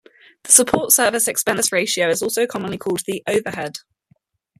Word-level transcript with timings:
The 0.45 0.51
support 0.51 0.91
service 0.93 1.27
expense 1.27 1.71
ratio 1.71 2.09
is 2.09 2.23
also 2.23 2.47
commonly 2.47 2.79
called 2.79 3.01
the 3.05 3.21
"overhead". 3.27 3.77